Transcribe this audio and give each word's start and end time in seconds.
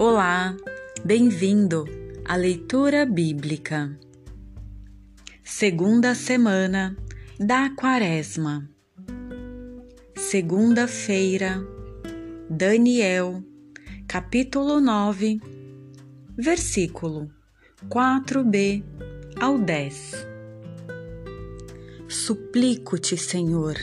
Olá, 0.00 0.56
bem-vindo 1.04 1.84
à 2.24 2.36
leitura 2.36 3.04
bíblica. 3.04 3.98
Segunda 5.42 6.14
semana 6.14 6.96
da 7.36 7.70
Quaresma. 7.70 8.70
Segunda-feira, 10.14 11.60
Daniel, 12.48 13.42
capítulo 14.06 14.80
9, 14.80 15.40
versículo 16.36 17.28
4b 17.88 18.84
ao 19.40 19.58
10. 19.58 20.12
Suplico-te, 22.08 23.16
Senhor, 23.16 23.74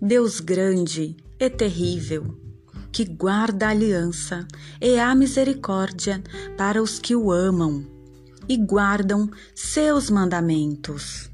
Deus 0.00 0.38
grande 0.38 1.16
e 1.40 1.50
terrível, 1.50 2.43
que 2.94 3.04
guarda 3.04 3.66
a 3.66 3.70
aliança 3.70 4.46
e 4.80 5.00
a 5.00 5.12
misericórdia 5.16 6.22
para 6.56 6.80
os 6.80 7.00
que 7.00 7.16
o 7.16 7.32
amam 7.32 7.84
e 8.48 8.56
guardam 8.56 9.28
seus 9.52 10.08
mandamentos. 10.08 11.28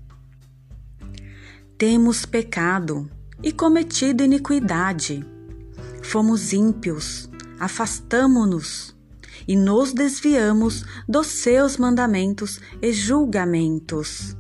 Temos 1.76 2.24
pecado 2.24 3.10
e 3.42 3.52
cometido 3.52 4.24
iniquidade. 4.24 5.22
Fomos 6.02 6.54
ímpios, 6.54 7.28
afastamo-nos 7.58 8.96
e 9.46 9.54
nos 9.54 9.92
desviamos 9.92 10.82
dos 11.06 11.26
seus 11.26 11.76
mandamentos 11.76 12.58
e 12.80 12.90
julgamentos. 12.90 14.34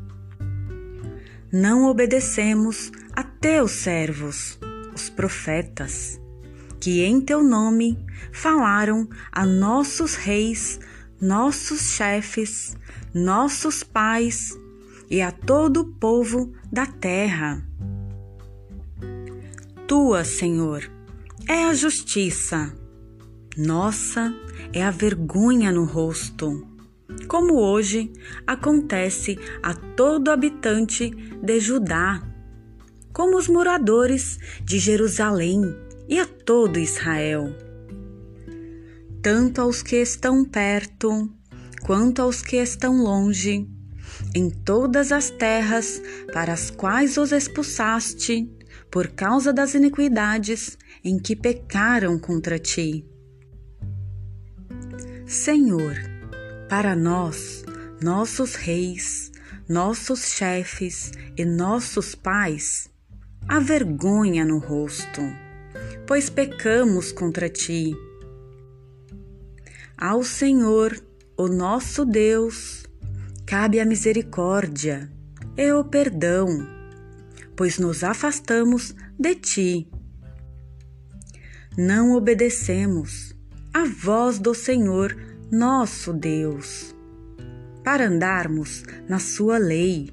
Não 1.52 1.84
obedecemos 1.84 2.90
a 3.12 3.22
teus 3.22 3.72
servos, 3.72 4.58
os 4.94 5.10
profetas 5.10 6.19
que 6.80 7.02
em 7.02 7.20
teu 7.20 7.44
nome 7.44 7.98
falaram 8.32 9.06
a 9.30 9.44
nossos 9.44 10.14
reis, 10.14 10.80
nossos 11.20 11.92
chefes, 11.92 12.74
nossos 13.12 13.82
pais 13.82 14.58
e 15.10 15.20
a 15.20 15.30
todo 15.30 15.82
o 15.82 15.84
povo 15.84 16.52
da 16.72 16.86
terra. 16.86 17.62
Tua, 19.86 20.24
Senhor, 20.24 20.90
é 21.46 21.64
a 21.64 21.74
justiça, 21.74 22.72
nossa 23.56 24.32
é 24.72 24.82
a 24.82 24.90
vergonha 24.90 25.72
no 25.72 25.84
rosto, 25.84 26.66
como 27.28 27.54
hoje 27.54 28.10
acontece 28.46 29.38
a 29.62 29.74
todo 29.74 30.30
habitante 30.30 31.10
de 31.42 31.60
Judá, 31.60 32.22
como 33.12 33.36
os 33.36 33.48
moradores 33.48 34.38
de 34.64 34.78
Jerusalém 34.78 35.89
e 36.10 36.18
a 36.18 36.26
todo 36.26 36.76
Israel, 36.76 37.54
tanto 39.22 39.60
aos 39.60 39.80
que 39.80 39.94
estão 39.94 40.44
perto 40.44 41.32
quanto 41.82 42.20
aos 42.20 42.42
que 42.42 42.56
estão 42.56 43.00
longe, 43.00 43.70
em 44.34 44.50
todas 44.50 45.12
as 45.12 45.30
terras 45.30 46.02
para 46.32 46.52
as 46.52 46.68
quais 46.68 47.16
os 47.16 47.30
expulsaste, 47.30 48.52
por 48.90 49.06
causa 49.06 49.52
das 49.52 49.74
iniquidades 49.74 50.76
em 51.04 51.16
que 51.16 51.36
pecaram 51.36 52.18
contra 52.18 52.58
ti. 52.58 53.06
Senhor, 55.26 55.94
para 56.68 56.96
nós, 56.96 57.64
nossos 58.02 58.56
reis, 58.56 59.30
nossos 59.68 60.32
chefes 60.32 61.12
e 61.36 61.44
nossos 61.44 62.16
pais, 62.16 62.90
a 63.46 63.60
vergonha 63.60 64.44
no 64.44 64.58
rosto 64.58 65.22
pois 66.10 66.28
pecamos 66.28 67.12
contra 67.12 67.48
ti. 67.48 67.96
Ao 69.96 70.24
Senhor, 70.24 71.00
o 71.36 71.46
nosso 71.46 72.04
Deus, 72.04 72.82
cabe 73.46 73.78
a 73.78 73.84
misericórdia 73.84 75.08
e 75.56 75.72
o 75.72 75.84
perdão, 75.84 76.48
pois 77.54 77.78
nos 77.78 78.02
afastamos 78.02 78.92
de 79.16 79.36
ti. 79.36 79.88
Não 81.78 82.16
obedecemos 82.16 83.32
à 83.72 83.84
voz 83.84 84.40
do 84.40 84.52
Senhor, 84.52 85.16
nosso 85.48 86.12
Deus, 86.12 86.92
para 87.84 88.08
andarmos 88.08 88.82
na 89.08 89.20
sua 89.20 89.58
lei, 89.58 90.10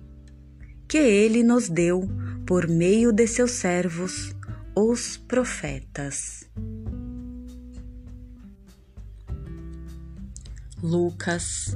que 0.87 0.99
ele 0.99 1.41
nos 1.41 1.67
deu 1.67 2.07
por 2.45 2.67
meio 2.67 3.11
de 3.11 3.25
seus 3.25 3.49
servos 3.53 4.36
os 4.79 5.17
profetas. 5.17 6.47
Lucas, 10.83 11.75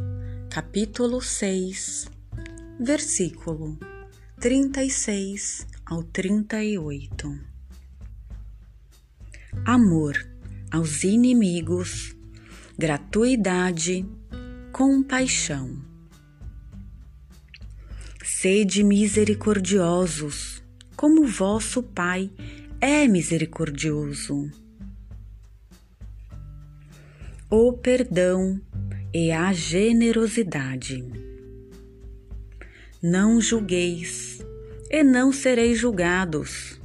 capítulo 0.51 1.19
6, 1.19 2.07
versículo 2.79 3.75
36 4.39 5.65
ao 5.83 6.03
38. 6.03 7.39
Amor 9.65 10.23
aos 10.71 11.03
inimigos, 11.03 12.15
gratuidade, 12.77 14.05
compaixão. 14.71 15.83
Sede 18.23 18.83
misericordiosos, 18.83 20.61
como 20.95 21.25
vosso 21.25 21.81
Pai 21.81 22.29
é 22.81 23.07
misericordioso. 23.07 24.51
O 27.47 27.73
perdão 27.73 28.59
e 29.13 29.31
a 29.31 29.53
generosidade. 29.53 31.05
Não 33.03 33.39
julgueis 33.39 34.43
e 34.89 35.03
não 35.03 35.31
sereis 35.31 35.77
julgados. 35.77 36.81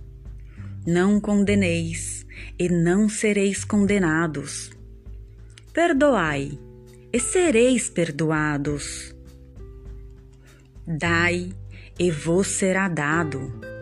Não 0.86 1.18
condeneis 1.18 2.26
e 2.58 2.68
não 2.68 3.08
sereis 3.08 3.64
condenados. 3.64 4.70
Perdoai 5.72 6.58
e 7.10 7.18
sereis 7.18 7.88
perdoados. 7.88 9.14
Dai 10.86 11.54
e 11.98 12.10
vos 12.10 12.48
será 12.48 12.86
dado 12.86 13.75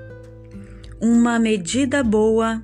uma 1.01 1.39
medida 1.39 2.03
boa, 2.03 2.63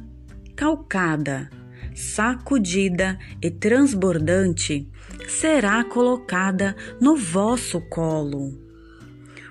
calcada, 0.56 1.50
sacudida 1.94 3.18
e 3.42 3.50
transbordante 3.50 4.88
será 5.28 5.84
colocada 5.84 6.76
no 7.00 7.16
vosso 7.16 7.80
colo. 7.88 8.58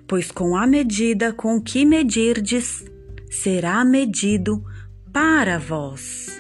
Pois 0.08 0.32
com 0.32 0.56
a 0.56 0.66
medida 0.66 1.32
com 1.32 1.62
que 1.62 1.86
medirdes, 1.86 2.86
será 3.30 3.86
medido 3.86 4.64
para 5.14 5.60
vós. 5.60 6.40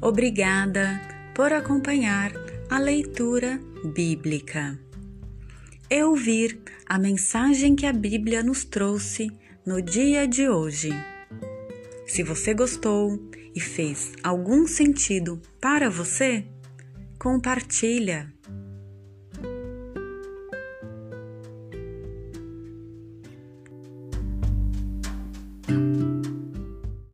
Obrigada 0.00 1.00
por 1.34 1.52
acompanhar 1.52 2.30
a 2.74 2.78
leitura 2.80 3.60
bíblica. 3.84 4.76
É 5.88 6.04
ouvir 6.04 6.60
a 6.84 6.98
mensagem 6.98 7.76
que 7.76 7.86
a 7.86 7.92
Bíblia 7.92 8.42
nos 8.42 8.64
trouxe 8.64 9.30
no 9.64 9.80
dia 9.80 10.26
de 10.26 10.48
hoje. 10.48 10.90
Se 12.04 12.24
você 12.24 12.52
gostou 12.52 13.30
e 13.54 13.60
fez 13.60 14.12
algum 14.24 14.66
sentido 14.66 15.40
para 15.60 15.88
você, 15.88 16.44
compartilha. 17.16 18.33